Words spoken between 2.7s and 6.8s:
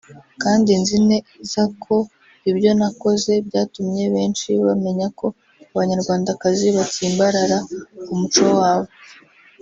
nakoze byatumye benshi bamenya ko abanyarwandakazi